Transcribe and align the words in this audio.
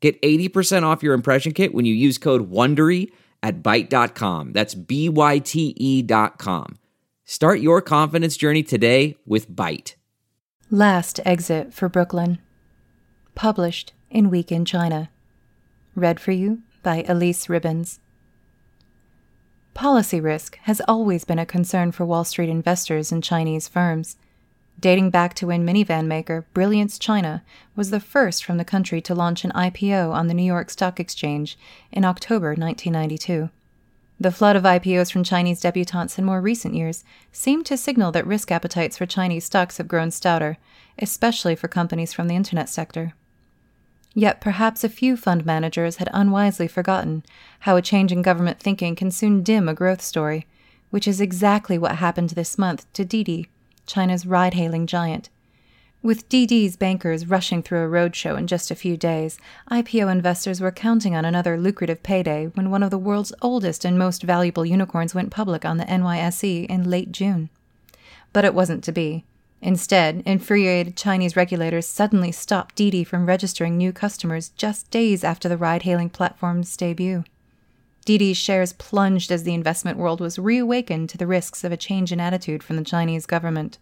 Get 0.00 0.20
80% 0.22 0.84
off 0.84 1.02
your 1.02 1.14
impression 1.14 1.52
kit 1.52 1.74
when 1.74 1.84
you 1.84 1.94
use 1.94 2.18
code 2.18 2.50
WONDERY 2.50 3.10
at 3.42 3.62
Byte.com. 3.62 4.52
That's 4.52 4.74
B-Y-T-E 4.74 6.02
dot 6.02 6.38
com. 6.38 6.78
Start 7.24 7.60
your 7.60 7.82
confidence 7.82 8.36
journey 8.36 8.62
today 8.62 9.16
with 9.26 9.50
Byte. 9.50 9.94
Last 10.70 11.20
Exit 11.24 11.74
for 11.74 11.88
Brooklyn. 11.88 12.38
Published 13.34 13.92
in 14.10 14.30
Week 14.30 14.50
in 14.50 14.64
China. 14.64 15.10
Read 15.94 16.20
for 16.20 16.32
you 16.32 16.62
by 16.82 17.04
Elise 17.08 17.48
Ribbons. 17.48 18.00
Policy 19.74 20.20
risk 20.20 20.56
has 20.62 20.82
always 20.88 21.24
been 21.24 21.38
a 21.38 21.46
concern 21.46 21.92
for 21.92 22.04
Wall 22.04 22.24
Street 22.24 22.48
investors 22.48 23.12
and 23.12 23.22
Chinese 23.22 23.68
firms. 23.68 24.16
Dating 24.80 25.10
back 25.10 25.34
to 25.34 25.46
when 25.48 25.66
minivan 25.66 26.06
maker 26.06 26.46
Brilliance 26.54 27.00
China 27.00 27.42
was 27.74 27.90
the 27.90 27.98
first 27.98 28.44
from 28.44 28.58
the 28.58 28.64
country 28.64 29.00
to 29.00 29.14
launch 29.14 29.44
an 29.44 29.50
IPO 29.50 30.12
on 30.12 30.28
the 30.28 30.34
New 30.34 30.44
York 30.44 30.70
Stock 30.70 31.00
Exchange 31.00 31.58
in 31.90 32.04
October 32.04 32.50
1992. 32.50 33.50
The 34.20 34.30
flood 34.30 34.54
of 34.54 34.62
IPOs 34.62 35.10
from 35.10 35.24
Chinese 35.24 35.60
debutantes 35.60 36.16
in 36.16 36.24
more 36.24 36.40
recent 36.40 36.74
years 36.74 37.04
seemed 37.32 37.66
to 37.66 37.76
signal 37.76 38.12
that 38.12 38.26
risk 38.26 38.52
appetites 38.52 38.96
for 38.96 39.06
Chinese 39.06 39.44
stocks 39.44 39.78
have 39.78 39.88
grown 39.88 40.12
stouter, 40.12 40.58
especially 40.98 41.56
for 41.56 41.66
companies 41.66 42.12
from 42.12 42.28
the 42.28 42.36
internet 42.36 42.68
sector. 42.68 43.14
Yet 44.14 44.40
perhaps 44.40 44.84
a 44.84 44.88
few 44.88 45.16
fund 45.16 45.44
managers 45.44 45.96
had 45.96 46.08
unwisely 46.12 46.68
forgotten 46.68 47.24
how 47.60 47.76
a 47.76 47.82
change 47.82 48.12
in 48.12 48.22
government 48.22 48.60
thinking 48.60 48.94
can 48.94 49.10
soon 49.10 49.42
dim 49.42 49.68
a 49.68 49.74
growth 49.74 50.02
story, 50.02 50.46
which 50.90 51.08
is 51.08 51.20
exactly 51.20 51.78
what 51.78 51.96
happened 51.96 52.30
this 52.30 52.56
month 52.56 52.92
to 52.92 53.04
Didi 53.04 53.48
China's 53.88 54.26
ride 54.26 54.54
hailing 54.54 54.86
giant. 54.86 55.30
With 56.00 56.28
Didi's 56.28 56.76
bankers 56.76 57.26
rushing 57.26 57.60
through 57.60 57.84
a 57.84 57.88
roadshow 57.88 58.38
in 58.38 58.46
just 58.46 58.70
a 58.70 58.76
few 58.76 58.96
days, 58.96 59.36
IPO 59.68 60.12
investors 60.12 60.60
were 60.60 60.70
counting 60.70 61.16
on 61.16 61.24
another 61.24 61.58
lucrative 61.58 62.04
payday 62.04 62.46
when 62.54 62.70
one 62.70 62.84
of 62.84 62.92
the 62.92 62.98
world's 62.98 63.32
oldest 63.42 63.84
and 63.84 63.98
most 63.98 64.22
valuable 64.22 64.64
unicorns 64.64 65.12
went 65.12 65.32
public 65.32 65.64
on 65.64 65.76
the 65.76 65.84
NYSE 65.86 66.66
in 66.66 66.88
late 66.88 67.10
June. 67.10 67.48
But 68.32 68.44
it 68.44 68.54
wasn't 68.54 68.84
to 68.84 68.92
be. 68.92 69.24
Instead, 69.60 70.22
infuriated 70.24 70.96
Chinese 70.96 71.34
regulators 71.34 71.88
suddenly 71.88 72.30
stopped 72.30 72.76
Didi 72.76 73.02
from 73.02 73.26
registering 73.26 73.76
new 73.76 73.92
customers 73.92 74.50
just 74.50 74.88
days 74.92 75.24
after 75.24 75.48
the 75.48 75.56
ride 75.56 75.82
hailing 75.82 76.10
platform's 76.10 76.76
debut. 76.76 77.24
Didi's 78.08 78.38
shares 78.38 78.72
plunged 78.72 79.30
as 79.30 79.42
the 79.42 79.52
investment 79.52 79.98
world 79.98 80.18
was 80.18 80.38
reawakened 80.38 81.10
to 81.10 81.18
the 81.18 81.26
risks 81.26 81.62
of 81.62 81.72
a 81.72 81.76
change 81.76 82.10
in 82.10 82.20
attitude 82.20 82.62
from 82.62 82.76
the 82.76 82.82
Chinese 82.82 83.26
government. 83.26 83.76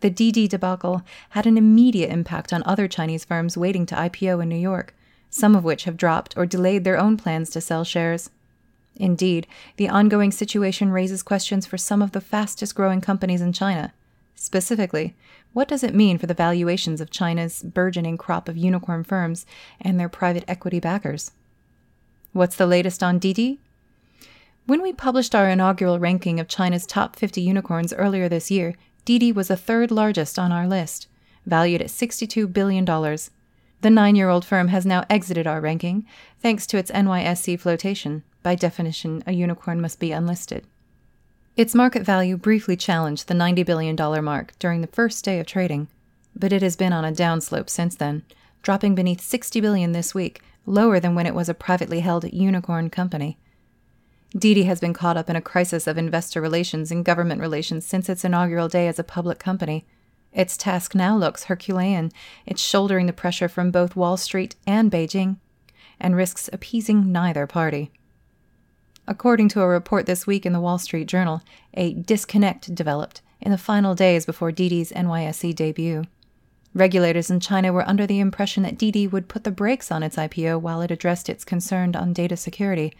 The 0.00 0.10
Didi 0.10 0.46
debacle 0.46 1.00
had 1.30 1.46
an 1.46 1.56
immediate 1.56 2.10
impact 2.10 2.52
on 2.52 2.62
other 2.66 2.86
Chinese 2.86 3.24
firms 3.24 3.56
waiting 3.56 3.86
to 3.86 3.94
IPO 3.94 4.42
in 4.42 4.50
New 4.50 4.56
York, 4.56 4.94
some 5.30 5.56
of 5.56 5.64
which 5.64 5.84
have 5.84 5.96
dropped 5.96 6.36
or 6.36 6.44
delayed 6.44 6.84
their 6.84 6.98
own 6.98 7.16
plans 7.16 7.48
to 7.52 7.62
sell 7.62 7.82
shares. 7.82 8.28
Indeed, 8.94 9.46
the 9.78 9.88
ongoing 9.88 10.30
situation 10.30 10.92
raises 10.92 11.22
questions 11.22 11.64
for 11.64 11.78
some 11.78 12.02
of 12.02 12.12
the 12.12 12.20
fastest 12.20 12.74
growing 12.74 13.00
companies 13.00 13.40
in 13.40 13.54
China. 13.54 13.94
Specifically, 14.34 15.16
what 15.54 15.68
does 15.68 15.82
it 15.82 15.94
mean 15.94 16.18
for 16.18 16.26
the 16.26 16.34
valuations 16.34 17.00
of 17.00 17.08
China's 17.08 17.62
burgeoning 17.62 18.18
crop 18.18 18.50
of 18.50 18.58
unicorn 18.58 19.02
firms 19.02 19.46
and 19.80 19.98
their 19.98 20.10
private 20.10 20.44
equity 20.46 20.78
backers? 20.78 21.30
What's 22.32 22.56
the 22.56 22.66
latest 22.66 23.02
on 23.02 23.18
Didi? 23.18 23.58
When 24.66 24.82
we 24.82 24.92
published 24.92 25.34
our 25.34 25.48
inaugural 25.48 25.98
ranking 25.98 26.38
of 26.38 26.46
China's 26.46 26.84
top 26.84 27.16
50 27.16 27.40
unicorns 27.40 27.94
earlier 27.94 28.28
this 28.28 28.50
year, 28.50 28.74
Didi 29.06 29.32
was 29.32 29.48
the 29.48 29.56
third 29.56 29.90
largest 29.90 30.38
on 30.38 30.52
our 30.52 30.68
list, 30.68 31.08
valued 31.46 31.80
at 31.80 31.88
$62 31.88 32.52
billion. 32.52 32.84
The 32.84 33.90
nine 33.90 34.14
year 34.14 34.28
old 34.28 34.44
firm 34.44 34.68
has 34.68 34.84
now 34.84 35.04
exited 35.08 35.46
our 35.46 35.62
ranking 35.62 36.04
thanks 36.42 36.66
to 36.66 36.76
its 36.76 36.90
NYSE 36.90 37.58
flotation. 37.58 38.24
By 38.42 38.54
definition, 38.54 39.22
a 39.26 39.32
unicorn 39.32 39.80
must 39.80 39.98
be 39.98 40.12
unlisted. 40.12 40.66
Its 41.56 41.74
market 41.74 42.02
value 42.02 42.36
briefly 42.36 42.76
challenged 42.76 43.26
the 43.26 43.34
$90 43.34 43.64
billion 43.64 43.96
mark 44.22 44.52
during 44.58 44.82
the 44.82 44.86
first 44.86 45.24
day 45.24 45.40
of 45.40 45.46
trading, 45.46 45.88
but 46.36 46.52
it 46.52 46.60
has 46.60 46.76
been 46.76 46.92
on 46.92 47.06
a 47.06 47.12
downslope 47.12 47.70
since 47.70 47.96
then, 47.96 48.22
dropping 48.62 48.94
beneath 48.94 49.22
60 49.22 49.60
billion 49.60 49.92
this 49.92 50.14
week 50.14 50.42
lower 50.68 51.00
than 51.00 51.14
when 51.14 51.26
it 51.26 51.34
was 51.34 51.48
a 51.48 51.54
privately 51.54 52.00
held 52.00 52.30
unicorn 52.32 52.90
company. 52.90 53.38
Didi 54.36 54.64
has 54.64 54.80
been 54.80 54.92
caught 54.92 55.16
up 55.16 55.30
in 55.30 55.36
a 55.36 55.40
crisis 55.40 55.86
of 55.86 55.96
investor 55.96 56.40
relations 56.40 56.90
and 56.90 57.04
government 57.04 57.40
relations 57.40 57.86
since 57.86 58.08
its 58.08 58.24
inaugural 58.24 58.68
day 58.68 58.86
as 58.86 58.98
a 58.98 59.04
public 59.04 59.38
company. 59.38 59.86
Its 60.32 60.56
task 60.56 60.94
now 60.94 61.16
looks 61.16 61.44
Herculean. 61.44 62.12
It's 62.44 62.60
shouldering 62.60 63.06
the 63.06 63.12
pressure 63.14 63.48
from 63.48 63.70
both 63.70 63.96
Wall 63.96 64.18
Street 64.18 64.54
and 64.66 64.90
Beijing, 64.90 65.36
and 65.98 66.14
risks 66.14 66.50
appeasing 66.52 67.10
neither 67.10 67.46
party. 67.46 67.90
According 69.06 69.48
to 69.50 69.62
a 69.62 69.66
report 69.66 70.04
this 70.04 70.26
week 70.26 70.44
in 70.44 70.52
the 70.52 70.60
Wall 70.60 70.78
Street 70.78 71.08
Journal, 71.08 71.40
a 71.72 71.94
disconnect 71.94 72.74
developed 72.74 73.22
in 73.40 73.50
the 73.50 73.56
final 73.56 73.94
days 73.94 74.26
before 74.26 74.52
Didi's 74.52 74.92
NYSE 74.92 75.54
debut. 75.54 76.04
Regulators 76.74 77.30
in 77.30 77.40
China 77.40 77.72
were 77.72 77.88
under 77.88 78.06
the 78.06 78.20
impression 78.20 78.62
that 78.62 78.78
Didi 78.78 79.06
would 79.06 79.28
put 79.28 79.44
the 79.44 79.50
brakes 79.50 79.90
on 79.90 80.02
its 80.02 80.16
IPO 80.16 80.60
while 80.60 80.80
it 80.80 80.90
addressed 80.90 81.28
its 81.28 81.44
concern 81.44 81.96
on 81.96 82.12
data 82.12 82.36
security. 82.36 82.94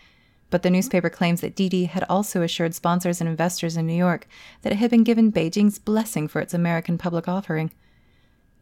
But 0.50 0.62
the 0.62 0.70
newspaper 0.70 1.10
claims 1.10 1.42
that 1.42 1.54
Didi 1.54 1.84
had 1.84 2.04
also 2.08 2.42
assured 2.42 2.74
sponsors 2.74 3.20
and 3.20 3.28
investors 3.28 3.76
in 3.76 3.86
New 3.86 3.94
York 3.94 4.26
that 4.62 4.72
it 4.72 4.76
had 4.76 4.90
been 4.90 5.04
given 5.04 5.30
Beijing's 5.30 5.78
blessing 5.78 6.26
for 6.26 6.40
its 6.40 6.54
American 6.54 6.96
public 6.96 7.28
offering. 7.28 7.70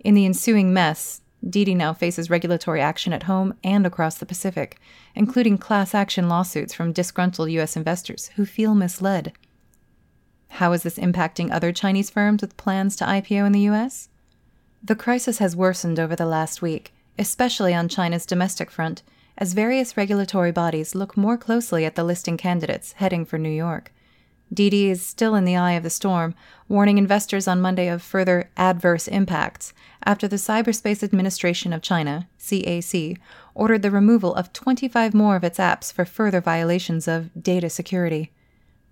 In 0.00 0.14
the 0.14 0.26
ensuing 0.26 0.72
mess, 0.72 1.22
Didi 1.48 1.74
now 1.74 1.92
faces 1.92 2.28
regulatory 2.28 2.80
action 2.80 3.12
at 3.12 3.24
home 3.24 3.54
and 3.62 3.86
across 3.86 4.16
the 4.16 4.26
Pacific, 4.26 4.80
including 5.14 5.58
class 5.58 5.94
action 5.94 6.28
lawsuits 6.28 6.74
from 6.74 6.92
disgruntled 6.92 7.50
U.S. 7.52 7.76
investors 7.76 8.30
who 8.34 8.44
feel 8.44 8.74
misled. 8.74 9.32
How 10.48 10.72
is 10.72 10.82
this 10.82 10.98
impacting 10.98 11.52
other 11.52 11.72
Chinese 11.72 12.10
firms 12.10 12.42
with 12.42 12.56
plans 12.56 12.96
to 12.96 13.04
IPO 13.04 13.46
in 13.46 13.52
the 13.52 13.60
U.S.? 13.60 14.08
The 14.86 14.94
crisis 14.94 15.38
has 15.38 15.56
worsened 15.56 15.98
over 15.98 16.14
the 16.14 16.26
last 16.26 16.62
week, 16.62 16.94
especially 17.18 17.74
on 17.74 17.88
China's 17.88 18.24
domestic 18.24 18.70
front, 18.70 19.02
as 19.36 19.52
various 19.52 19.96
regulatory 19.96 20.52
bodies 20.52 20.94
look 20.94 21.16
more 21.16 21.36
closely 21.36 21.84
at 21.84 21.96
the 21.96 22.04
listing 22.04 22.36
candidates 22.36 22.92
heading 22.92 23.24
for 23.24 23.36
New 23.36 23.50
York. 23.50 23.92
Didi 24.54 24.88
is 24.88 25.04
still 25.04 25.34
in 25.34 25.44
the 25.44 25.56
eye 25.56 25.72
of 25.72 25.82
the 25.82 25.90
storm, 25.90 26.36
warning 26.68 26.98
investors 26.98 27.48
on 27.48 27.60
Monday 27.60 27.88
of 27.88 28.00
further 28.00 28.48
adverse 28.56 29.08
impacts 29.08 29.74
after 30.04 30.28
the 30.28 30.36
Cyberspace 30.36 31.02
Administration 31.02 31.72
of 31.72 31.82
China, 31.82 32.28
CAC, 32.38 33.18
ordered 33.56 33.82
the 33.82 33.90
removal 33.90 34.36
of 34.36 34.52
25 34.52 35.14
more 35.14 35.34
of 35.34 35.42
its 35.42 35.58
apps 35.58 35.92
for 35.92 36.04
further 36.04 36.40
violations 36.40 37.08
of 37.08 37.30
data 37.42 37.68
security. 37.68 38.30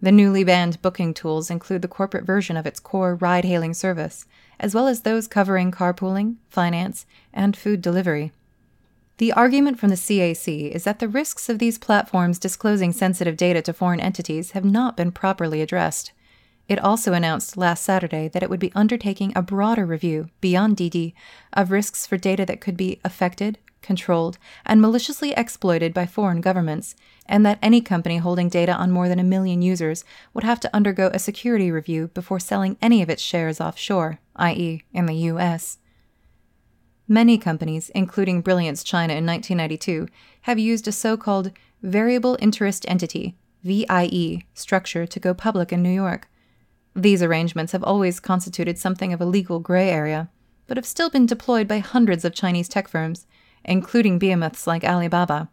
The 0.02 0.10
newly 0.10 0.42
banned 0.42 0.82
booking 0.82 1.14
tools 1.14 1.50
include 1.50 1.82
the 1.82 1.88
corporate 1.88 2.24
version 2.24 2.56
of 2.56 2.66
its 2.66 2.80
core 2.80 3.14
ride 3.14 3.44
hailing 3.44 3.74
service, 3.74 4.26
as 4.58 4.74
well 4.74 4.86
as 4.86 5.02
those 5.02 5.26
covering 5.26 5.70
carpooling, 5.70 6.36
finance, 6.48 7.06
and 7.32 7.56
food 7.56 7.80
delivery. 7.82 8.32
The 9.18 9.32
argument 9.32 9.78
from 9.78 9.90
the 9.90 9.96
CAC 9.96 10.70
is 10.72 10.84
that 10.84 10.98
the 10.98 11.08
risks 11.08 11.48
of 11.48 11.60
these 11.60 11.78
platforms 11.78 12.38
disclosing 12.38 12.92
sensitive 12.92 13.36
data 13.36 13.62
to 13.62 13.72
foreign 13.72 14.00
entities 14.00 14.52
have 14.52 14.64
not 14.64 14.96
been 14.96 15.12
properly 15.12 15.62
addressed. 15.62 16.12
It 16.68 16.78
also 16.78 17.12
announced 17.12 17.56
last 17.56 17.84
Saturday 17.84 18.28
that 18.28 18.42
it 18.42 18.50
would 18.50 18.58
be 18.58 18.72
undertaking 18.74 19.32
a 19.36 19.42
broader 19.42 19.86
review, 19.86 20.30
beyond 20.40 20.76
Didi, 20.76 21.14
of 21.52 21.70
risks 21.70 22.06
for 22.06 22.16
data 22.16 22.44
that 22.46 22.60
could 22.60 22.76
be 22.76 23.00
affected, 23.04 23.58
controlled, 23.84 24.38
and 24.66 24.80
maliciously 24.80 25.32
exploited 25.32 25.94
by 25.94 26.06
foreign 26.06 26.40
governments, 26.40 26.96
and 27.26 27.46
that 27.46 27.60
any 27.62 27.80
company 27.80 28.16
holding 28.16 28.48
data 28.48 28.72
on 28.72 28.90
more 28.90 29.08
than 29.08 29.20
a 29.20 29.24
million 29.24 29.62
users 29.62 30.04
would 30.32 30.42
have 30.42 30.58
to 30.58 30.74
undergo 30.74 31.10
a 31.12 31.20
security 31.20 31.70
review 31.70 32.08
before 32.08 32.40
selling 32.40 32.76
any 32.82 33.00
of 33.00 33.08
its 33.08 33.22
shares 33.22 33.60
offshore, 33.60 34.18
i.e., 34.34 34.82
in 34.92 35.06
the 35.06 35.14
US. 35.30 35.78
Many 37.06 37.36
companies, 37.38 37.90
including 37.90 38.40
Brilliance 38.40 38.82
China 38.82 39.12
in 39.12 39.26
1992, 39.26 40.08
have 40.42 40.58
used 40.58 40.88
a 40.88 40.92
so 40.92 41.16
called 41.16 41.52
Variable 41.82 42.38
Interest 42.40 42.84
Entity 42.88 43.36
VIE 43.62 44.44
structure 44.54 45.06
to 45.06 45.20
go 45.20 45.34
public 45.34 45.72
in 45.72 45.82
New 45.82 45.90
York. 45.90 46.28
These 46.96 47.22
arrangements 47.22 47.72
have 47.72 47.84
always 47.84 48.20
constituted 48.20 48.78
something 48.78 49.12
of 49.12 49.20
a 49.20 49.26
legal 49.26 49.58
gray 49.58 49.90
area, 49.90 50.30
but 50.66 50.76
have 50.76 50.86
still 50.86 51.10
been 51.10 51.26
deployed 51.26 51.68
by 51.68 51.78
hundreds 51.78 52.24
of 52.24 52.34
Chinese 52.34 52.68
tech 52.68 52.88
firms, 52.88 53.26
including 53.64 54.18
behemoths 54.18 54.66
like 54.66 54.84
Alibaba. 54.84 55.48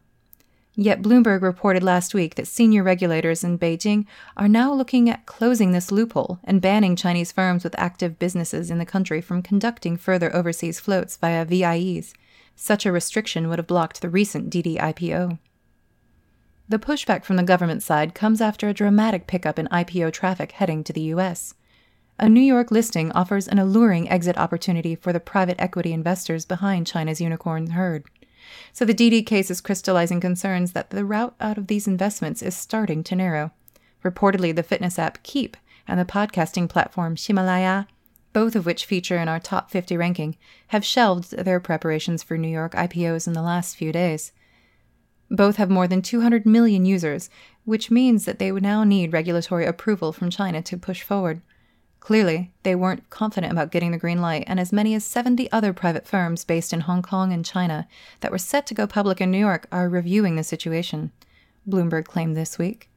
Yet 0.75 1.01
Bloomberg 1.01 1.41
reported 1.41 1.83
last 1.83 2.13
week 2.13 2.35
that 2.35 2.47
senior 2.47 2.81
regulators 2.81 3.43
in 3.43 3.59
Beijing 3.59 4.05
are 4.37 4.47
now 4.47 4.73
looking 4.73 5.09
at 5.09 5.25
closing 5.25 5.73
this 5.73 5.91
loophole 5.91 6.39
and 6.43 6.61
banning 6.61 6.95
Chinese 6.95 7.31
firms 7.31 7.63
with 7.63 7.77
active 7.77 8.17
businesses 8.17 8.71
in 8.71 8.77
the 8.77 8.85
country 8.85 9.19
from 9.19 9.41
conducting 9.41 9.97
further 9.97 10.33
overseas 10.33 10.79
floats 10.79 11.17
via 11.17 11.43
VIEs. 11.43 12.13
Such 12.55 12.85
a 12.85 12.91
restriction 12.91 13.49
would 13.49 13.59
have 13.59 13.67
blocked 13.67 14.01
the 14.01 14.09
recent 14.09 14.49
Didi 14.49 14.77
IPO. 14.77 15.39
The 16.69 16.79
pushback 16.79 17.25
from 17.25 17.35
the 17.35 17.43
government 17.43 17.83
side 17.83 18.15
comes 18.15 18.39
after 18.39 18.69
a 18.69 18.73
dramatic 18.73 19.27
pickup 19.27 19.59
in 19.59 19.67
IPO 19.67 20.13
traffic 20.13 20.53
heading 20.53 20.85
to 20.85 20.93
the 20.93 21.01
US. 21.15 21.53
A 22.23 22.29
New 22.29 22.39
York 22.39 22.69
listing 22.69 23.11
offers 23.13 23.47
an 23.47 23.57
alluring 23.57 24.07
exit 24.07 24.37
opportunity 24.37 24.93
for 24.93 25.11
the 25.11 25.19
private 25.19 25.59
equity 25.59 25.91
investors 25.91 26.45
behind 26.45 26.85
China's 26.85 27.19
unicorn 27.19 27.71
herd. 27.71 28.03
So 28.71 28.85
the 28.85 28.93
Didi 28.93 29.23
case 29.23 29.49
is 29.49 29.59
crystallizing 29.59 30.21
concerns 30.21 30.73
that 30.73 30.91
the 30.91 31.03
route 31.03 31.33
out 31.39 31.57
of 31.57 31.65
these 31.65 31.87
investments 31.87 32.43
is 32.43 32.55
starting 32.55 33.03
to 33.05 33.15
narrow. 33.15 33.53
Reportedly, 34.05 34.55
the 34.55 34.61
fitness 34.61 34.99
app 34.99 35.23
Keep 35.23 35.57
and 35.87 35.99
the 35.99 36.05
podcasting 36.05 36.69
platform 36.69 37.15
Himalaya, 37.17 37.87
both 38.33 38.55
of 38.55 38.67
which 38.67 38.85
feature 38.85 39.17
in 39.17 39.27
our 39.27 39.39
top 39.39 39.71
50 39.71 39.97
ranking, 39.97 40.37
have 40.67 40.85
shelved 40.85 41.35
their 41.35 41.59
preparations 41.59 42.21
for 42.21 42.37
New 42.37 42.49
York 42.49 42.75
IPOs 42.75 43.25
in 43.25 43.33
the 43.33 43.41
last 43.41 43.75
few 43.75 43.91
days. 43.91 44.31
Both 45.31 45.55
have 45.55 45.71
more 45.71 45.87
than 45.87 46.03
200 46.03 46.45
million 46.45 46.85
users, 46.85 47.31
which 47.65 47.89
means 47.89 48.25
that 48.25 48.37
they 48.37 48.51
would 48.51 48.61
now 48.61 48.83
need 48.83 49.11
regulatory 49.11 49.65
approval 49.65 50.13
from 50.13 50.29
China 50.29 50.61
to 50.61 50.77
push 50.77 51.01
forward. 51.01 51.41
Clearly, 52.01 52.51
they 52.63 52.73
weren't 52.73 53.09
confident 53.11 53.53
about 53.53 53.71
getting 53.71 53.91
the 53.91 53.97
green 53.97 54.21
light, 54.21 54.43
and 54.47 54.59
as 54.59 54.73
many 54.73 54.95
as 54.95 55.05
70 55.05 55.49
other 55.51 55.71
private 55.71 56.07
firms 56.07 56.43
based 56.43 56.73
in 56.73 56.81
Hong 56.81 57.03
Kong 57.03 57.31
and 57.31 57.45
China 57.45 57.87
that 58.19 58.31
were 58.31 58.39
set 58.39 58.65
to 58.67 58.73
go 58.73 58.87
public 58.87 59.21
in 59.21 59.29
New 59.29 59.37
York 59.37 59.67
are 59.71 59.87
reviewing 59.87 60.35
the 60.35 60.43
situation, 60.43 61.11
Bloomberg 61.69 62.05
claimed 62.05 62.35
this 62.35 62.57
week. 62.57 62.89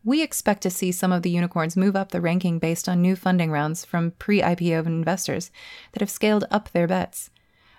We 0.03 0.23
expect 0.23 0.63
to 0.63 0.71
see 0.71 0.93
some 0.93 1.13
of 1.13 1.23
the 1.23 1.31
unicorns 1.31 1.77
move 1.77 1.95
up 1.95 2.11
the 2.11 2.23
ranking 2.23 2.59
based 2.59 2.89
on 2.89 3.03
new 3.03 3.15
funding 3.17 3.51
rounds 3.51 3.85
from 3.85 4.13
pre 4.13 4.41
IPO 4.41 4.87
investors 4.87 5.51
that 5.93 6.01
have 6.01 6.11
scaled 6.11 6.47
up 6.51 6.71
their 6.71 6.87
bets. 6.87 7.31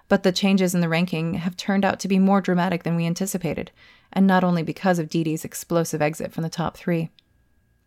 But 0.08 0.24
the 0.24 0.32
changes 0.32 0.76
in 0.76 0.82
the 0.82 0.90
ranking 0.90 1.36
have 1.36 1.58
turned 1.58 1.84
out 1.84 2.00
to 2.02 2.08
be 2.08 2.20
more 2.20 2.42
dramatic 2.42 2.84
than 2.84 2.96
we 2.96 3.08
anticipated, 3.08 3.72
and 4.14 4.28
not 4.28 4.44
only 4.44 4.62
because 4.62 5.00
of 5.00 5.10
Didi's 5.10 5.46
explosive 5.46 6.02
exit 6.02 6.32
from 6.32 6.44
the 6.44 6.50
top 6.50 6.78
three. 6.78 7.10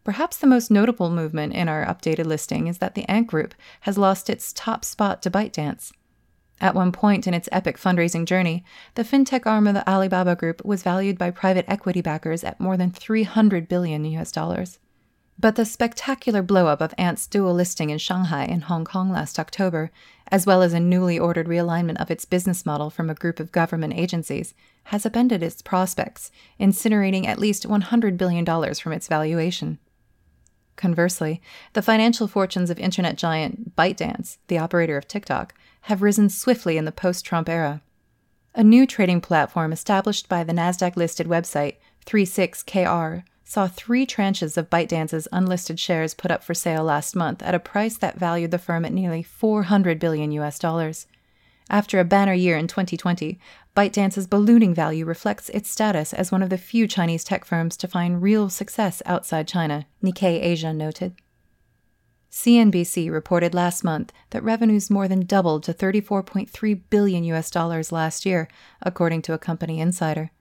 Perhaps 0.03 0.39
the 0.39 0.47
most 0.47 0.71
notable 0.71 1.11
movement 1.11 1.55
in 1.55 1.69
our 1.69 1.85
updated 1.87 2.27
listing 2.27 2.67
is 2.67 2.79
that 2.79 2.95
the 2.95 3.09
Ant 3.09 3.27
Group 3.27 3.55
has 3.83 3.97
lost 3.97 4.29
its 4.29 4.53
top 4.53 4.85
spot 4.85 5.23
to 5.23 5.31
ByteDance. 5.31 5.93
At 6.61 6.75
one 6.75 6.93
point 6.93 7.27
in 7.27 7.35
its 7.35 7.49
epic 7.51 7.79
fundraising 7.79 8.25
journey, 8.27 8.65
the 8.95 9.03
fintech 9.03 9.47
arm 9.47 9.67
of 9.67 9.75
the 9.75 9.89
Alibaba 9.89 10.37
Group 10.37 10.65
was 10.65 10.83
valued 10.83 11.19
by 11.19 11.31
private 11.31 11.65
equity 11.69 12.01
backers 12.01 12.45
at 12.45 12.61
more 12.61 12.77
than 12.77 12.91
300 12.91 13.69
billion 13.69 14.05
US 14.05 14.31
dollars. 14.31 14.79
But 15.39 15.57
the 15.57 15.65
spectacular 15.65 16.43
blowup 16.45 16.81
of 16.81 16.95
Ant's 16.97 17.27
dual 17.27 17.55
listing 17.55 17.91
in 17.91 17.99
Shanghai 17.99 18.45
and 18.45 18.65
Hong 18.65 18.85
Kong 18.85 19.11
last 19.11 19.39
October, 19.39 19.91
as 20.31 20.47
well 20.47 20.63
as 20.63 20.73
a 20.73 20.81
newly 20.81 21.19
ordered 21.19 21.49
realignment 21.49 22.01
of 22.01 22.11
its 22.11 22.25
business 22.25 22.65
model 22.65 22.89
from 22.89 23.11
a 23.11 23.15
group 23.15 23.41
of 23.41 23.51
government 23.51 23.95
agencies, 23.95 24.55
has 24.85 25.05
upended 25.05 25.43
its 25.43 25.61
prospects, 25.61 26.31
incinerating 26.61 27.27
at 27.27 27.41
least 27.41 27.69
$100 27.69 28.17
billion 28.17 28.45
from 28.75 28.93
its 28.93 29.09
valuation. 29.09 29.79
Conversely, 30.77 31.41
the 31.73 31.83
financial 31.83 32.29
fortunes 32.29 32.71
of 32.71 32.79
internet 32.79 33.17
giant 33.17 33.77
ByteDance, 33.77 34.39
the 34.49 34.59
operator 34.59 34.97
of 34.97 35.09
TikTok, 35.09 35.55
have 35.85 36.03
risen 36.03 36.31
swiftly 36.31 36.79
in 36.79 36.87
the 36.87 36.93
post 36.93 37.25
Trump 37.27 37.49
era. 37.49 37.83
A 38.55 38.65
new 38.65 38.87
trading 38.87 39.21
platform 39.21 39.73
established 39.73 40.29
by 40.29 40.43
the 40.43 40.53
NASDAQ 40.53 40.97
listed 40.97 41.27
website 41.27 41.77
36KR 42.07 43.25
saw 43.45 43.69
three 43.69 44.07
tranches 44.07 44.57
of 44.57 44.71
ByteDance's 44.71 45.29
unlisted 45.31 45.79
shares 45.79 46.15
put 46.15 46.31
up 46.31 46.43
for 46.43 46.55
sale 46.55 46.85
last 46.85 47.15
month 47.15 47.43
at 47.43 47.55
a 47.55 47.59
price 47.59 47.99
that 47.99 48.19
valued 48.19 48.51
the 48.51 48.59
firm 48.59 48.87
at 48.87 48.93
nearly 48.93 49.23
400 49.23 49.99
billion 49.99 50.33
US 50.33 50.59
dollars. 50.59 51.07
After 51.69 52.01
a 52.01 52.05
banner 52.05 52.33
year 52.33 52.57
in 52.57 52.67
2020, 52.67 53.39
ByteDance's 53.77 54.27
ballooning 54.27 54.73
value 54.75 55.05
reflects 55.05 55.51
its 55.51 55.71
status 55.71 56.15
as 56.15 56.33
one 56.33 56.43
of 56.43 56.49
the 56.49 56.57
few 56.57 56.87
Chinese 56.87 57.25
tech 57.25 57.45
firms 57.45 57.77
to 57.77 57.89
find 57.89 58.23
real 58.23 58.49
success 58.49 59.03
outside 59.05 59.47
China, 59.47 59.85
Nikkei 60.03 60.43
Asia 60.43 60.73
noted. 60.73 61.15
CNBC 62.35 63.13
reported 63.13 63.55
last 63.55 63.85
month 63.85 64.13
that 64.31 64.43
revenues 64.43 64.91
more 64.91 65.07
than 65.07 65.25
doubled 65.25 65.63
to 65.63 65.73
34.3 65.73 66.81
billion 66.91 67.23
US 67.23 67.49
dollars 67.49 67.93
last 67.93 68.27
year, 68.27 68.49
according 68.83 69.23
to 69.23 69.35
a 69.35 69.39
company 69.39 69.79
insider. 69.79 70.33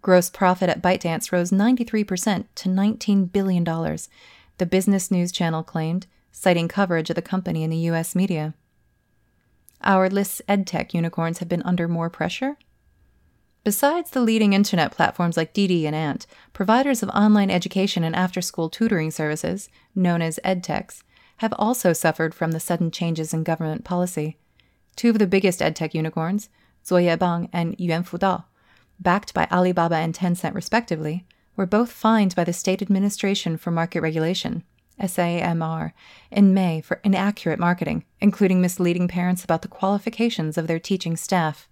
Gross 0.00 0.30
profit 0.30 0.70
at 0.70 0.80
ByteDance 0.80 1.32
rose 1.32 1.50
93% 1.50 2.44
to 2.54 2.68
$19 2.68 3.32
billion, 3.32 3.64
the 3.64 4.66
business 4.66 5.10
news 5.10 5.32
channel 5.32 5.64
claimed, 5.64 6.06
citing 6.30 6.68
coverage 6.68 7.10
of 7.10 7.16
the 7.16 7.20
company 7.20 7.64
in 7.64 7.70
the 7.70 7.88
US 7.90 8.14
media. 8.14 8.54
Our 9.82 10.08
list's 10.08 10.40
edtech 10.48 10.94
unicorns 10.94 11.38
have 11.38 11.48
been 11.48 11.64
under 11.64 11.88
more 11.88 12.08
pressure? 12.08 12.58
Besides 13.64 14.10
the 14.10 14.20
leading 14.20 14.52
internet 14.52 14.92
platforms 14.92 15.36
like 15.36 15.52
Didi 15.52 15.84
and 15.84 15.96
Ant, 15.96 16.28
providers 16.52 17.02
of 17.02 17.08
online 17.08 17.50
education 17.50 18.04
and 18.04 18.14
after 18.14 18.40
school 18.40 18.70
tutoring 18.70 19.10
services, 19.10 19.68
known 19.96 20.22
as 20.22 20.38
edtechs, 20.44 21.02
have 21.40 21.54
also 21.58 21.94
suffered 21.94 22.34
from 22.34 22.52
the 22.52 22.60
sudden 22.60 22.90
changes 22.90 23.32
in 23.32 23.42
government 23.42 23.82
policy. 23.82 24.36
Two 24.94 25.08
of 25.08 25.18
the 25.18 25.26
biggest 25.26 25.60
edtech 25.60 25.94
unicorns, 25.94 26.50
Zuoyebang 26.84 27.48
and 27.50 27.78
Yuanfudao, 27.78 28.44
backed 28.98 29.32
by 29.32 29.48
Alibaba 29.50 29.96
and 29.96 30.14
Tencent 30.14 30.54
respectively, 30.54 31.24
were 31.56 31.64
both 31.64 31.90
fined 31.90 32.36
by 32.36 32.44
the 32.44 32.52
State 32.52 32.82
Administration 32.82 33.56
for 33.56 33.70
Market 33.70 34.02
Regulation, 34.02 34.64
SAMR, 35.00 35.92
in 36.30 36.52
May 36.52 36.82
for 36.82 37.00
inaccurate 37.02 37.58
marketing, 37.58 38.04
including 38.20 38.60
misleading 38.60 39.08
parents 39.08 39.42
about 39.42 39.62
the 39.62 39.68
qualifications 39.68 40.58
of 40.58 40.66
their 40.66 40.78
teaching 40.78 41.16
staff. 41.16 41.70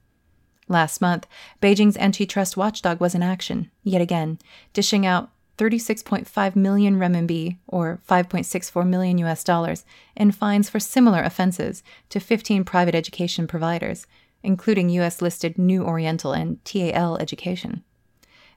Last 0.66 1.02
month, 1.02 1.26
Beijing's 1.60 1.98
antitrust 1.98 2.56
watchdog 2.56 3.00
was 3.00 3.14
in 3.14 3.22
action, 3.22 3.70
yet 3.82 4.00
again, 4.00 4.38
dishing 4.72 5.04
out 5.04 5.28
36.5 5.58 6.56
million 6.56 6.96
renminbi, 6.96 7.58
or 7.66 8.00
5.64 8.08 8.86
million 8.86 9.18
US 9.18 9.42
dollars, 9.42 9.84
in 10.16 10.30
fines 10.30 10.70
for 10.70 10.78
similar 10.78 11.20
offenses 11.20 11.82
to 12.08 12.20
15 12.20 12.64
private 12.64 12.94
education 12.94 13.46
providers, 13.46 14.06
including 14.42 14.88
US 14.90 15.20
listed 15.20 15.58
New 15.58 15.84
Oriental 15.84 16.32
and 16.32 16.64
TAL 16.64 17.18
Education. 17.18 17.82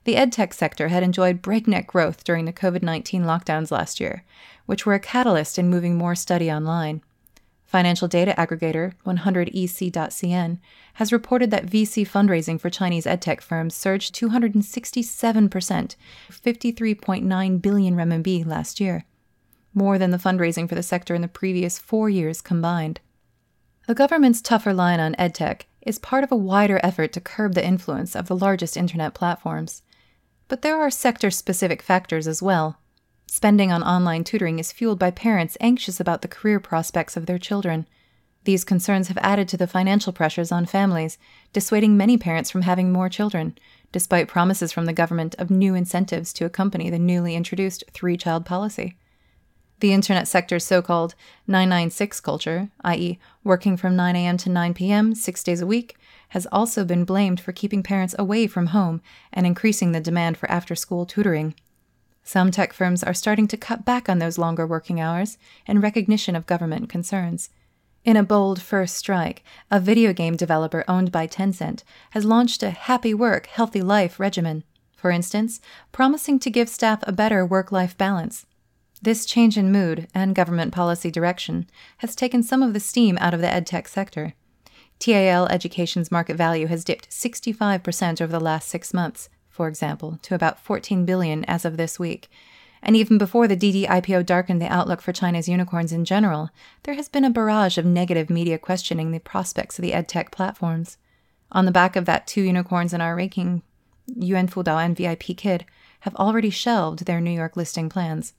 The 0.04 0.14
edtech 0.14 0.52
sector 0.52 0.88
had 0.88 1.02
enjoyed 1.02 1.42
breakneck 1.42 1.86
growth 1.86 2.24
during 2.24 2.44
the 2.44 2.52
COVID 2.52 2.82
19 2.82 3.24
lockdowns 3.24 3.70
last 3.70 4.00
year, 4.00 4.24
which 4.66 4.86
were 4.86 4.94
a 4.94 5.00
catalyst 5.00 5.58
in 5.58 5.68
moving 5.68 5.96
more 5.96 6.14
study 6.14 6.50
online. 6.50 7.02
Financial 7.72 8.06
data 8.06 8.34
aggregator 8.36 8.92
100EC.cn 9.06 10.58
has 10.92 11.10
reported 11.10 11.50
that 11.50 11.64
VC 11.64 12.06
fundraising 12.06 12.60
for 12.60 12.68
Chinese 12.68 13.06
edtech 13.06 13.40
firms 13.40 13.74
surged 13.74 14.14
267%, 14.14 15.96
53.9 16.30 17.62
billion 17.62 17.96
renminbi 17.96 18.44
last 18.44 18.78
year, 18.78 19.06
more 19.72 19.96
than 19.96 20.10
the 20.10 20.18
fundraising 20.18 20.68
for 20.68 20.74
the 20.74 20.82
sector 20.82 21.14
in 21.14 21.22
the 21.22 21.28
previous 21.28 21.78
four 21.78 22.10
years 22.10 22.42
combined. 22.42 23.00
The 23.86 23.94
government's 23.94 24.42
tougher 24.42 24.74
line 24.74 25.00
on 25.00 25.14
edtech 25.14 25.62
is 25.80 25.98
part 25.98 26.24
of 26.24 26.30
a 26.30 26.36
wider 26.36 26.78
effort 26.82 27.14
to 27.14 27.22
curb 27.22 27.54
the 27.54 27.64
influence 27.64 28.14
of 28.14 28.26
the 28.28 28.36
largest 28.36 28.76
internet 28.76 29.14
platforms. 29.14 29.80
But 30.46 30.60
there 30.60 30.78
are 30.78 30.90
sector 30.90 31.30
specific 31.30 31.80
factors 31.80 32.28
as 32.28 32.42
well. 32.42 32.76
Spending 33.34 33.72
on 33.72 33.82
online 33.82 34.24
tutoring 34.24 34.58
is 34.58 34.72
fueled 34.72 34.98
by 34.98 35.10
parents 35.10 35.56
anxious 35.58 35.98
about 35.98 36.20
the 36.20 36.28
career 36.28 36.60
prospects 36.60 37.16
of 37.16 37.24
their 37.24 37.38
children. 37.38 37.88
These 38.44 38.62
concerns 38.62 39.08
have 39.08 39.16
added 39.22 39.48
to 39.48 39.56
the 39.56 39.66
financial 39.66 40.12
pressures 40.12 40.52
on 40.52 40.66
families, 40.66 41.16
dissuading 41.54 41.96
many 41.96 42.18
parents 42.18 42.50
from 42.50 42.60
having 42.60 42.92
more 42.92 43.08
children, 43.08 43.56
despite 43.90 44.28
promises 44.28 44.70
from 44.70 44.84
the 44.84 44.92
government 44.92 45.34
of 45.38 45.50
new 45.50 45.74
incentives 45.74 46.34
to 46.34 46.44
accompany 46.44 46.90
the 46.90 46.98
newly 46.98 47.34
introduced 47.34 47.84
three 47.94 48.18
child 48.18 48.44
policy. 48.44 48.98
The 49.80 49.94
internet 49.94 50.28
sector's 50.28 50.66
so 50.66 50.82
called 50.82 51.14
996 51.46 52.20
culture, 52.20 52.68
i.e., 52.84 53.18
working 53.42 53.78
from 53.78 53.96
9 53.96 54.14
a.m. 54.14 54.36
to 54.36 54.50
9 54.50 54.74
p.m., 54.74 55.14
six 55.14 55.42
days 55.42 55.62
a 55.62 55.66
week, 55.66 55.96
has 56.28 56.46
also 56.52 56.84
been 56.84 57.06
blamed 57.06 57.40
for 57.40 57.52
keeping 57.52 57.82
parents 57.82 58.14
away 58.18 58.46
from 58.46 58.66
home 58.66 59.00
and 59.32 59.46
increasing 59.46 59.92
the 59.92 60.00
demand 60.00 60.36
for 60.36 60.50
after 60.50 60.74
school 60.74 61.06
tutoring. 61.06 61.54
Some 62.24 62.50
tech 62.50 62.72
firms 62.72 63.02
are 63.02 63.14
starting 63.14 63.48
to 63.48 63.56
cut 63.56 63.84
back 63.84 64.08
on 64.08 64.18
those 64.18 64.38
longer 64.38 64.66
working 64.66 65.00
hours 65.00 65.38
in 65.66 65.80
recognition 65.80 66.36
of 66.36 66.46
government 66.46 66.88
concerns. 66.88 67.50
In 68.04 68.16
a 68.16 68.22
bold 68.22 68.60
first 68.60 68.96
strike, 68.96 69.44
a 69.70 69.78
video 69.78 70.12
game 70.12 70.36
developer 70.36 70.84
owned 70.88 71.12
by 71.12 71.26
Tencent 71.26 71.82
has 72.10 72.24
launched 72.24 72.62
a 72.62 72.70
happy 72.70 73.14
work, 73.14 73.46
healthy 73.46 73.82
life 73.82 74.18
regimen, 74.18 74.64
for 74.96 75.10
instance, 75.10 75.60
promising 75.90 76.38
to 76.40 76.50
give 76.50 76.68
staff 76.68 77.00
a 77.04 77.12
better 77.12 77.44
work 77.44 77.70
life 77.70 77.96
balance. 77.96 78.46
This 79.00 79.26
change 79.26 79.58
in 79.58 79.72
mood 79.72 80.06
and 80.14 80.34
government 80.34 80.72
policy 80.72 81.10
direction 81.10 81.68
has 81.98 82.14
taken 82.14 82.42
some 82.42 82.62
of 82.62 82.72
the 82.72 82.80
steam 82.80 83.18
out 83.20 83.34
of 83.34 83.40
the 83.40 83.48
edtech 83.48 83.88
sector. 83.88 84.34
TAL 85.00 85.48
Education's 85.48 86.12
market 86.12 86.36
value 86.36 86.68
has 86.68 86.84
dipped 86.84 87.10
65% 87.10 88.20
over 88.20 88.30
the 88.30 88.38
last 88.38 88.68
six 88.68 88.94
months, 88.94 89.28
for 89.52 89.68
example, 89.68 90.18
to 90.22 90.34
about 90.34 90.58
14 90.58 91.04
billion 91.04 91.44
as 91.44 91.64
of 91.64 91.76
this 91.76 91.98
week. 91.98 92.28
And 92.82 92.96
even 92.96 93.18
before 93.18 93.46
the 93.46 93.56
DiDi 93.56 93.86
IPO 93.86 94.26
darkened 94.26 94.60
the 94.60 94.72
outlook 94.72 95.00
for 95.00 95.12
China's 95.12 95.48
unicorns 95.48 95.92
in 95.92 96.04
general, 96.04 96.50
there 96.82 96.94
has 96.94 97.08
been 97.08 97.24
a 97.24 97.30
barrage 97.30 97.78
of 97.78 97.84
negative 97.84 98.28
media 98.28 98.58
questioning 98.58 99.12
the 99.12 99.20
prospects 99.20 99.78
of 99.78 99.82
the 99.82 99.92
edtech 99.92 100.32
platforms. 100.32 100.96
On 101.52 101.66
the 101.66 101.70
back 101.70 101.94
of 101.94 102.06
that, 102.06 102.26
two 102.26 102.42
unicorns 102.42 102.92
in 102.92 103.00
our 103.00 103.14
ranking, 103.14 103.62
Yuan 104.06 104.48
Fudao 104.48 104.84
and 104.84 104.96
VIP 104.96 105.36
Kid, 105.36 105.64
have 106.00 106.16
already 106.16 106.50
shelved 106.50 107.04
their 107.04 107.20
New 107.20 107.30
York 107.30 107.56
listing 107.56 107.88
plans. 107.88 108.32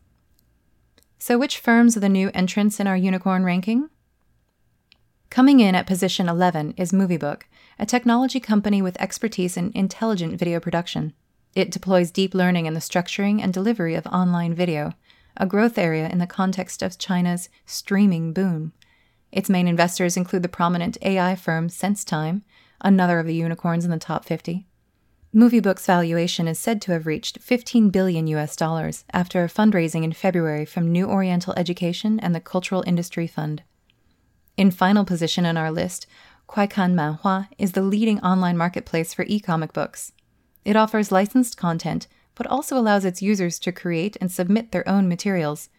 So, 1.19 1.37
which 1.37 1.59
firms 1.59 1.95
are 1.95 2.01
the 2.01 2.09
new 2.09 2.29
entrants 2.33 2.81
in 2.81 2.87
our 2.87 2.97
unicorn 2.97 3.45
ranking? 3.45 3.89
Coming 5.29 5.61
in 5.61 5.73
at 5.73 5.87
position 5.87 6.27
11 6.27 6.73
is 6.75 6.91
Moviebook, 6.91 7.43
a 7.83 7.85
technology 7.85 8.39
company 8.39 8.81
with 8.81 8.95
expertise 9.01 9.57
in 9.57 9.69
intelligent 9.75 10.39
video 10.39 10.57
production. 10.57 11.11
It 11.53 11.69
deploys 11.69 12.11
deep 12.11 12.33
learning 12.33 12.65
in 12.65 12.75
the 12.75 12.79
structuring 12.79 13.43
and 13.43 13.53
delivery 13.53 13.93
of 13.93 14.07
online 14.07 14.53
video, 14.53 14.93
a 15.35 15.45
growth 15.45 15.77
area 15.77 16.07
in 16.07 16.17
the 16.17 16.25
context 16.25 16.81
of 16.81 16.97
China's 16.97 17.49
streaming 17.65 18.31
boom. 18.31 18.71
Its 19.33 19.49
main 19.49 19.67
investors 19.67 20.15
include 20.15 20.43
the 20.43 20.47
prominent 20.47 20.97
AI 21.01 21.35
firm 21.35 21.67
SenseTime, 21.67 22.43
another 22.79 23.19
of 23.19 23.27
the 23.27 23.35
unicorns 23.35 23.83
in 23.83 23.91
the 23.91 23.97
top 23.97 24.23
50, 24.23 24.65
Moviebook's 25.35 25.85
valuation 25.85 26.47
is 26.47 26.59
said 26.59 26.81
to 26.83 26.93
have 26.93 27.05
reached 27.05 27.39
15 27.39 27.89
billion 27.89 28.27
US 28.27 28.55
dollars 28.55 29.03
after 29.11 29.43
a 29.43 29.49
fundraising 29.49 30.05
in 30.05 30.13
February 30.13 30.63
from 30.63 30.89
New 30.89 31.07
Oriental 31.07 31.53
Education 31.57 32.17
and 32.21 32.33
the 32.33 32.39
Cultural 32.39 32.81
Industry 32.87 33.27
Fund. 33.27 33.61
In 34.55 34.69
final 34.69 35.03
position 35.03 35.45
on 35.47 35.57
our 35.57 35.71
list, 35.71 36.05
Kuaikan 36.53 36.93
Manhua 36.93 37.49
is 37.57 37.71
the 37.71 37.81
leading 37.81 38.19
online 38.19 38.55
marketplace 38.55 39.11
for 39.13 39.25
e-comic 39.27 39.73
books. 39.73 40.11
It 40.63 40.75
offers 40.75 41.11
licensed 41.11 41.57
content, 41.57 42.05
but 42.35 42.45
also 42.45 42.77
allows 42.77 43.05
its 43.05 43.23
users 43.23 43.57
to 43.59 43.71
create 43.71 44.15
and 44.21 44.31
submit 44.31 44.71
their 44.71 44.87
own 44.87 45.09
materials. 45.09 45.69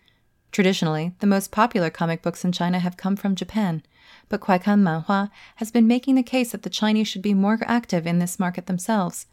Traditionally, 0.51 1.13
the 1.21 1.29
most 1.29 1.53
popular 1.53 1.91
comic 1.91 2.23
books 2.23 2.45
in 2.45 2.51
China 2.51 2.81
have 2.81 2.97
come 2.97 3.15
from 3.15 3.37
Japan, 3.37 3.85
but 4.29 4.41
Kuaikan 4.41 4.83
Manhua 4.83 5.31
has 5.57 5.71
been 5.71 5.87
making 5.87 6.17
the 6.17 6.25
case 6.25 6.51
that 6.51 6.65
the 6.65 6.71
Chinese 6.71 7.07
should 7.07 7.23
be 7.23 7.35
more 7.35 7.59
active 7.63 8.05
in 8.05 8.19
this 8.19 8.41
market 8.41 8.67
themselves 8.67 9.27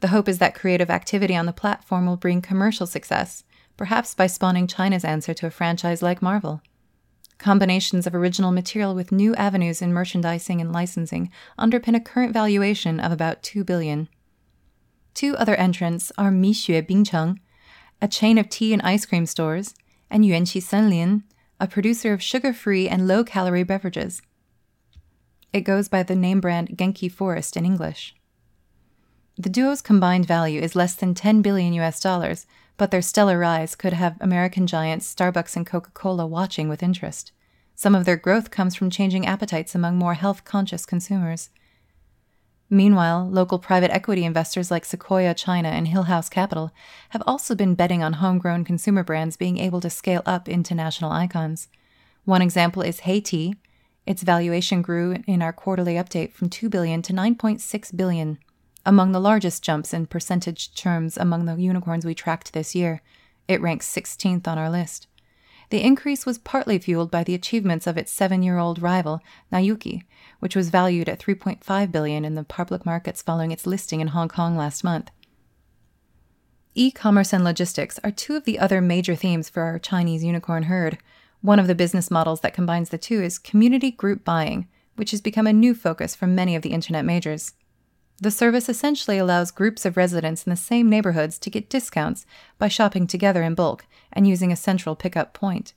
the 0.00 0.08
hope 0.08 0.28
is 0.28 0.38
that 0.38 0.54
creative 0.54 0.90
activity 0.90 1.34
on 1.34 1.46
the 1.46 1.52
platform 1.52 2.06
will 2.06 2.16
bring 2.16 2.40
commercial 2.40 2.86
success, 2.86 3.44
perhaps 3.76 4.14
by 4.14 4.26
spawning 4.26 4.66
China's 4.66 5.04
answer 5.04 5.34
to 5.34 5.46
a 5.46 5.50
franchise 5.50 6.02
like 6.02 6.22
Marvel. 6.22 6.62
Combinations 7.38 8.06
of 8.06 8.14
original 8.16 8.50
material 8.50 8.94
with 8.96 9.12
new 9.12 9.34
avenues 9.36 9.80
in 9.80 9.92
merchandising 9.92 10.60
and 10.60 10.72
licensing 10.72 11.30
underpin 11.56 11.94
a 11.94 12.00
current 12.00 12.32
valuation 12.32 12.98
of 12.98 13.12
about 13.12 13.44
2 13.44 13.62
billion. 13.62 14.08
Two 15.14 15.36
other 15.36 15.54
entrants 15.54 16.10
are 16.18 16.32
Mixue 16.32 16.82
Bingcheng, 16.82 17.38
a 18.02 18.08
chain 18.08 18.38
of 18.38 18.48
tea 18.48 18.72
and 18.72 18.82
ice 18.82 19.06
cream 19.06 19.24
stores, 19.24 19.74
and 20.10 20.24
Yuanqi 20.24 20.60
Senlin, 20.60 21.22
a 21.60 21.68
producer 21.68 22.12
of 22.12 22.22
sugar-free 22.22 22.88
and 22.88 23.06
low-calorie 23.06 23.64
beverages. 23.64 24.20
It 25.52 25.62
goes 25.62 25.88
by 25.88 26.02
the 26.02 26.16
name 26.16 26.40
brand 26.40 26.70
Genki 26.76 27.10
Forest 27.10 27.56
in 27.56 27.64
English. 27.64 28.14
The 29.36 29.48
duo's 29.48 29.80
combined 29.80 30.26
value 30.26 30.60
is 30.60 30.76
less 30.76 30.94
than 30.94 31.14
10 31.14 31.42
billion 31.42 31.72
US 31.74 32.00
dollars, 32.00 32.46
but 32.78 32.90
their 32.90 33.02
stellar 33.02 33.38
rise 33.38 33.74
could 33.74 33.92
have 33.92 34.16
American 34.20 34.66
giants 34.66 35.12
Starbucks 35.12 35.56
and 35.56 35.66
Coca 35.66 35.90
Cola 35.90 36.26
watching 36.26 36.68
with 36.68 36.82
interest. 36.82 37.32
Some 37.74 37.94
of 37.94 38.06
their 38.06 38.16
growth 38.16 38.50
comes 38.50 38.74
from 38.74 38.88
changing 38.88 39.26
appetites 39.26 39.74
among 39.74 39.96
more 39.96 40.14
health 40.14 40.44
conscious 40.44 40.86
consumers. 40.86 41.50
Meanwhile, 42.70 43.28
local 43.30 43.58
private 43.58 43.90
equity 43.90 44.24
investors 44.24 44.70
like 44.70 44.84
Sequoia 44.84 45.34
China 45.34 45.68
and 45.68 45.88
Hillhouse 45.88 46.30
Capital 46.30 46.70
have 47.10 47.22
also 47.26 47.54
been 47.54 47.74
betting 47.74 48.02
on 48.02 48.14
homegrown 48.14 48.64
consumer 48.64 49.02
brands 49.02 49.36
being 49.36 49.58
able 49.58 49.80
to 49.80 49.90
scale 49.90 50.22
up 50.24 50.48
into 50.48 50.74
national 50.74 51.10
icons. 51.10 51.68
One 52.24 52.42
example 52.42 52.82
is 52.82 53.00
HeyTea. 53.00 53.56
Its 54.06 54.22
valuation 54.22 54.82
grew 54.82 55.16
in 55.26 55.42
our 55.42 55.52
quarterly 55.52 55.94
update 55.94 56.32
from 56.32 56.50
2 56.50 56.68
billion 56.68 57.02
to 57.02 57.12
9.6 57.12 57.96
billion 57.96 58.38
among 58.88 59.12
the 59.12 59.20
largest 59.20 59.62
jumps 59.62 59.92
in 59.92 60.06
percentage 60.06 60.74
terms 60.74 61.18
among 61.18 61.44
the 61.44 61.54
unicorns 61.56 62.06
we 62.06 62.14
tracked 62.14 62.54
this 62.54 62.74
year. 62.74 63.02
It 63.46 63.60
ranks 63.60 63.86
16th 63.86 64.48
on 64.48 64.56
our 64.56 64.70
list. 64.70 65.06
The 65.68 65.82
increase 65.82 66.24
was 66.24 66.38
partly 66.38 66.78
fueled 66.78 67.10
by 67.10 67.22
the 67.22 67.34
achievements 67.34 67.86
of 67.86 67.98
its 67.98 68.10
seven-year-old 68.10 68.80
rival, 68.80 69.20
Nayuki, 69.52 70.04
which 70.40 70.56
was 70.56 70.70
valued 70.70 71.06
at 71.06 71.20
3.5 71.20 71.92
billion 71.92 72.24
in 72.24 72.34
the 72.34 72.44
public 72.44 72.86
markets 72.86 73.20
following 73.20 73.50
its 73.50 73.66
listing 73.66 74.00
in 74.00 74.08
Hong 74.08 74.28
Kong 74.28 74.56
last 74.56 74.82
month. 74.82 75.10
E-commerce 76.74 77.34
and 77.34 77.44
logistics 77.44 78.00
are 78.02 78.10
two 78.10 78.36
of 78.36 78.44
the 78.44 78.58
other 78.58 78.80
major 78.80 79.14
themes 79.14 79.50
for 79.50 79.64
our 79.64 79.78
Chinese 79.78 80.24
unicorn 80.24 80.62
herd. 80.62 80.96
One 81.42 81.58
of 81.58 81.66
the 81.66 81.74
business 81.74 82.10
models 82.10 82.40
that 82.40 82.54
combines 82.54 82.88
the 82.88 82.96
two 82.96 83.22
is 83.22 83.38
community 83.38 83.90
group 83.90 84.24
buying, 84.24 84.66
which 84.96 85.10
has 85.10 85.20
become 85.20 85.46
a 85.46 85.52
new 85.52 85.74
focus 85.74 86.14
for 86.14 86.26
many 86.26 86.56
of 86.56 86.62
the 86.62 86.72
internet 86.72 87.04
majors. 87.04 87.52
The 88.20 88.30
service 88.32 88.68
essentially 88.68 89.16
allows 89.16 89.52
groups 89.52 89.86
of 89.86 89.96
residents 89.96 90.44
in 90.44 90.50
the 90.50 90.56
same 90.56 90.90
neighborhoods 90.90 91.38
to 91.38 91.50
get 91.50 91.70
discounts 91.70 92.26
by 92.58 92.66
shopping 92.66 93.06
together 93.06 93.44
in 93.44 93.54
bulk 93.54 93.86
and 94.12 94.26
using 94.26 94.50
a 94.50 94.56
central 94.56 94.96
pickup 94.96 95.32
point. 95.32 95.72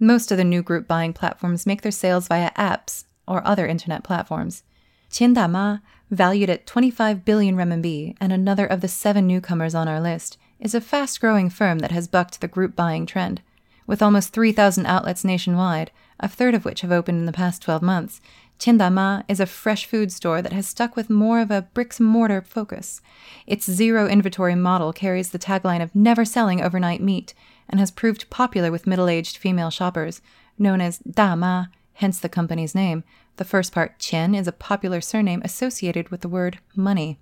Most 0.00 0.30
of 0.30 0.38
the 0.38 0.44
new 0.44 0.62
group 0.62 0.88
buying 0.88 1.12
platforms 1.12 1.66
make 1.66 1.82
their 1.82 1.92
sales 1.92 2.26
via 2.26 2.52
apps 2.52 3.04
or 3.26 3.46
other 3.46 3.66
internet 3.66 4.02
platforms. 4.02 4.62
Qiandama, 5.10 5.82
valued 6.10 6.48
at 6.48 6.66
25 6.66 7.24
billion 7.24 7.54
renminbi 7.56 8.16
and 8.18 8.32
another 8.32 8.64
of 8.64 8.80
the 8.80 8.88
seven 8.88 9.26
newcomers 9.26 9.74
on 9.74 9.88
our 9.88 10.00
list, 10.00 10.38
is 10.58 10.74
a 10.74 10.80
fast 10.80 11.20
growing 11.20 11.50
firm 11.50 11.80
that 11.80 11.90
has 11.90 12.08
bucked 12.08 12.40
the 12.40 12.48
group 12.48 12.74
buying 12.74 13.04
trend. 13.04 13.42
With 13.86 14.02
almost 14.02 14.32
3,000 14.32 14.86
outlets 14.86 15.24
nationwide, 15.24 15.90
a 16.20 16.28
third 16.28 16.54
of 16.54 16.64
which 16.64 16.80
have 16.80 16.92
opened 16.92 17.18
in 17.18 17.26
the 17.26 17.32
past 17.32 17.62
12 17.62 17.82
months, 17.82 18.20
Qiandama 18.58 19.24
is 19.28 19.38
a 19.38 19.46
fresh 19.46 19.86
food 19.86 20.10
store 20.10 20.42
that 20.42 20.52
has 20.52 20.66
stuck 20.66 20.96
with 20.96 21.08
more 21.08 21.40
of 21.40 21.50
a 21.50 21.62
bricks 21.74 22.00
and 22.00 22.08
mortar 22.08 22.42
focus. 22.42 23.00
Its 23.46 23.70
zero 23.70 24.08
inventory 24.08 24.56
model 24.56 24.92
carries 24.92 25.30
the 25.30 25.38
tagline 25.38 25.82
of 25.82 25.94
never 25.94 26.24
selling 26.24 26.60
overnight 26.60 27.00
meat 27.00 27.34
and 27.68 27.78
has 27.78 27.92
proved 27.92 28.30
popular 28.30 28.72
with 28.72 28.86
middle 28.86 29.08
aged 29.08 29.36
female 29.36 29.70
shoppers, 29.70 30.20
known 30.58 30.80
as 30.80 30.98
Dama, 30.98 31.70
hence 31.94 32.18
the 32.18 32.28
company's 32.28 32.74
name. 32.74 33.04
The 33.36 33.44
first 33.44 33.72
part, 33.72 33.98
Qian, 34.00 34.36
is 34.36 34.48
a 34.48 34.52
popular 34.52 35.00
surname 35.00 35.42
associated 35.44 36.08
with 36.08 36.22
the 36.22 36.28
word 36.28 36.58
money. 36.74 37.20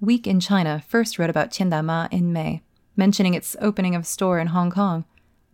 Week 0.00 0.28
in 0.28 0.38
China 0.38 0.84
first 0.86 1.18
wrote 1.18 1.30
about 1.30 1.50
Qiandama 1.50 2.12
in 2.12 2.32
May, 2.32 2.62
mentioning 2.96 3.34
its 3.34 3.56
opening 3.60 3.96
of 3.96 4.06
store 4.06 4.38
in 4.38 4.48
Hong 4.48 4.70
Kong. 4.70 5.04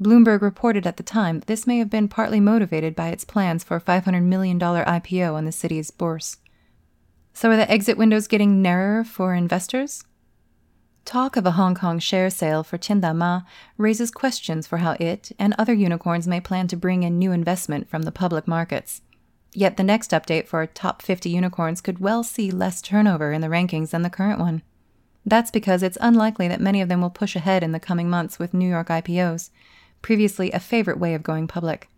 Bloomberg 0.03 0.43
reported 0.43 0.87
at 0.87 0.97
the 0.97 1.03
time 1.03 1.41
that 1.41 1.47
this 1.47 1.67
may 1.67 1.79
have 1.79 1.89
been 1.89 2.09
partly 2.09 2.41
motivated 2.41 2.97
by 2.97 3.09
its 3.09 3.25
plans 3.25 3.63
for 3.63 3.77
a 3.77 3.81
$500 3.81 4.23
million 4.23 4.59
IPO 4.59 5.35
on 5.35 5.45
the 5.45 5.53
city's 5.53 5.91
bourse. 5.91 6.39
So 7.33 7.51
are 7.51 7.57
the 7.57 7.71
exit 7.71 7.97
windows 7.97 8.27
getting 8.27 8.61
narrower 8.61 9.05
for 9.05 9.35
investors? 9.35 10.05
Talk 11.05 11.37
of 11.37 11.45
a 11.45 11.53
Hong 11.53 11.75
Kong 11.75 11.99
share 11.99 12.31
sale 12.31 12.65
for 12.65 12.79
Qiandama 12.79 13.45
raises 13.77 14.11
questions 14.11 14.67
for 14.67 14.79
how 14.79 14.97
it 14.99 15.33
and 15.39 15.55
other 15.59 15.75
unicorns 15.75 16.27
may 16.27 16.41
plan 16.41 16.67
to 16.69 16.77
bring 16.77 17.03
in 17.03 17.19
new 17.19 17.31
investment 17.31 17.89
from 17.89 18.03
the 18.03 18.13
public 18.13 18.49
markets. 18.49 19.03
Yet 19.53 19.77
the 19.77 19.85
next 19.85 20.11
update 20.11 20.49
for 20.49 20.67
top 20.67 21.03
50 21.03 21.29
unicorns 21.29 21.81
could 21.81 22.01
well 22.01 22.25
see 22.25 22.51
less 22.51 22.81
turnover 22.81 23.33
in 23.33 23.43
the 23.43 23.49
rankings 23.49 23.91
than 23.91 24.03
the 24.03 24.11
current 24.11 24.41
one. 24.41 24.63
That's 25.27 25.51
because 25.51 25.83
it's 25.83 25.99
unlikely 26.01 26.49
that 26.49 26.61
many 26.61 26.81
of 26.81 26.89
them 26.89 27.01
will 27.01 27.11
push 27.11 27.37
ahead 27.37 27.63
in 27.63 27.73
the 27.73 27.81
coming 27.81 28.11
months 28.11 28.39
with 28.39 28.55
New 28.55 28.69
York 28.69 28.89
IPOs, 28.89 29.51
previously 30.05 30.53
a 30.53 30.61
favorite 30.61 30.99
way 30.99 31.15
of 31.15 31.23
going 31.23 31.47
public. 31.49 31.89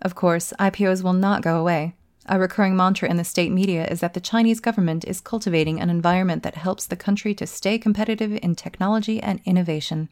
Of 0.00 0.16
course, 0.16 0.52
IPOs 0.58 1.00
will 1.04 1.12
not 1.12 1.40
go 1.40 1.60
away. 1.60 1.94
A 2.26 2.40
recurring 2.40 2.74
mantra 2.74 3.08
in 3.08 3.18
the 3.18 3.24
state 3.24 3.52
media 3.52 3.86
is 3.86 4.00
that 4.00 4.14
the 4.14 4.20
Chinese 4.20 4.58
government 4.58 5.04
is 5.04 5.20
cultivating 5.20 5.80
an 5.80 5.90
environment 5.90 6.42
that 6.42 6.56
helps 6.56 6.84
the 6.84 6.96
country 6.96 7.36
to 7.36 7.46
stay 7.46 7.78
competitive 7.78 8.36
in 8.42 8.56
technology 8.56 9.22
and 9.22 9.40
innovation. 9.44 10.08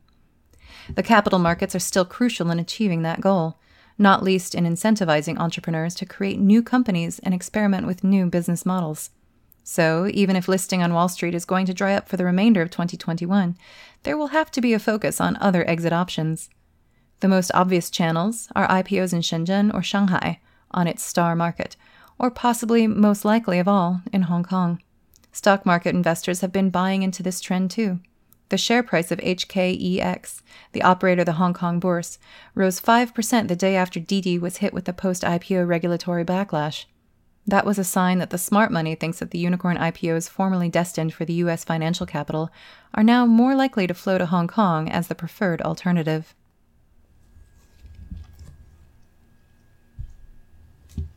The 0.94 1.02
capital 1.02 1.40
markets 1.40 1.74
are 1.74 1.80
still 1.80 2.04
crucial 2.04 2.52
in 2.52 2.60
achieving 2.60 3.02
that 3.02 3.20
goal, 3.20 3.58
not 3.98 4.22
least 4.22 4.54
in 4.54 4.62
incentivizing 4.62 5.38
entrepreneurs 5.38 5.96
to 5.96 6.06
create 6.06 6.38
new 6.38 6.62
companies 6.62 7.18
and 7.18 7.34
experiment 7.34 7.84
with 7.88 8.04
new 8.04 8.26
business 8.26 8.64
models. 8.64 9.10
So, 9.64 10.08
even 10.14 10.36
if 10.36 10.46
listing 10.46 10.84
on 10.84 10.94
Wall 10.94 11.08
Street 11.08 11.34
is 11.34 11.44
going 11.44 11.66
to 11.66 11.74
dry 11.74 11.94
up 11.94 12.08
for 12.08 12.16
the 12.16 12.24
remainder 12.24 12.62
of 12.62 12.70
2021, 12.70 13.56
there 14.04 14.16
will 14.16 14.28
have 14.28 14.52
to 14.52 14.60
be 14.60 14.72
a 14.72 14.78
focus 14.78 15.20
on 15.20 15.36
other 15.40 15.68
exit 15.68 15.92
options. 15.92 16.48
The 17.20 17.28
most 17.28 17.50
obvious 17.54 17.90
channels 17.90 18.48
are 18.56 18.66
IPOs 18.68 19.12
in 19.12 19.20
Shenzhen 19.20 19.72
or 19.74 19.82
Shanghai 19.82 20.40
on 20.70 20.86
its 20.86 21.02
star 21.02 21.36
market, 21.36 21.76
or 22.18 22.30
possibly 22.30 22.86
most 22.86 23.24
likely 23.24 23.58
of 23.58 23.68
all 23.68 24.00
in 24.12 24.22
Hong 24.22 24.42
Kong. 24.42 24.80
Stock 25.32 25.66
market 25.66 25.94
investors 25.94 26.40
have 26.40 26.52
been 26.52 26.70
buying 26.70 27.02
into 27.02 27.22
this 27.22 27.40
trend 27.40 27.70
too. 27.70 28.00
The 28.48 28.58
share 28.58 28.82
price 28.82 29.12
of 29.12 29.18
HKEX, 29.20 30.42
the 30.72 30.82
operator 30.82 31.20
of 31.20 31.26
the 31.26 31.32
Hong 31.32 31.54
Kong 31.54 31.78
bourse, 31.78 32.18
rose 32.54 32.80
5% 32.80 33.48
the 33.48 33.54
day 33.54 33.76
after 33.76 34.00
Didi 34.00 34.38
was 34.38 34.56
hit 34.56 34.72
with 34.72 34.86
the 34.86 34.92
post 34.92 35.22
IPO 35.22 35.68
regulatory 35.68 36.24
backlash. 36.24 36.86
That 37.46 37.64
was 37.64 37.78
a 37.78 37.84
sign 37.84 38.18
that 38.18 38.30
the 38.30 38.38
smart 38.38 38.72
money 38.72 38.94
thinks 38.94 39.18
that 39.18 39.30
the 39.30 39.38
unicorn 39.38 39.76
IPOs 39.76 40.28
formerly 40.28 40.68
destined 40.68 41.14
for 41.14 41.24
the 41.24 41.34
US 41.34 41.64
financial 41.64 42.06
capital 42.06 42.50
are 42.94 43.04
now 43.04 43.24
more 43.24 43.54
likely 43.54 43.86
to 43.86 43.94
flow 43.94 44.18
to 44.18 44.26
Hong 44.26 44.48
Kong 44.48 44.88
as 44.88 45.08
the 45.08 45.14
preferred 45.14 45.62
alternative. 45.62 46.34